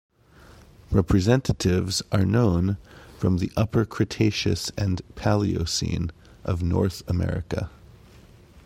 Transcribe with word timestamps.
Representatives 0.89 2.01
are 2.11 2.25
known 2.25 2.77
from 3.19 3.37
the 3.37 3.51
Upper 3.55 3.85
Cretaceous 3.85 4.71
and 4.75 4.99
Paleocene 5.15 6.09
of 6.43 6.63
North 6.63 7.07
America. 7.07 7.69